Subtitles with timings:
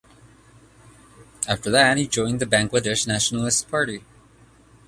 [1.47, 4.03] After that he joined the Bangladesh Nationalist Party.